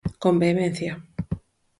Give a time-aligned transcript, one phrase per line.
[0.21, 0.93] Con vehemencia.